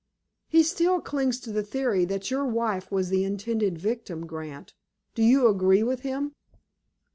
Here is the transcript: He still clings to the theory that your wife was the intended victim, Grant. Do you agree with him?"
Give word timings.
He 0.47 0.63
still 0.63 0.99
clings 0.99 1.39
to 1.41 1.51
the 1.51 1.61
theory 1.61 2.05
that 2.05 2.31
your 2.31 2.43
wife 2.47 2.91
was 2.91 3.09
the 3.09 3.23
intended 3.23 3.77
victim, 3.77 4.25
Grant. 4.25 4.73
Do 5.13 5.21
you 5.21 5.47
agree 5.47 5.83
with 5.83 5.99
him?" 5.99 6.33